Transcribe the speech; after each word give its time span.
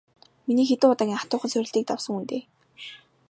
Миний 0.45 0.67
хэдэн 0.69 0.91
удаагийн 0.93 1.21
хатуухан 1.21 1.51
сорилтыг 1.51 1.83
давсан 1.87 2.13
хүн 2.13 2.25
дээ. 2.29 2.43